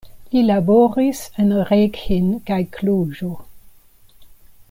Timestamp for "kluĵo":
2.79-3.31